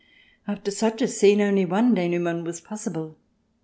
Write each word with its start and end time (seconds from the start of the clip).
After 0.47 0.71
such 0.71 1.03
a 1.03 1.07
scene, 1.07 1.41
only 1.41 1.63
one 1.63 1.93
denouement 1.93 2.43
was 2.43 2.59
possible. 2.59 3.17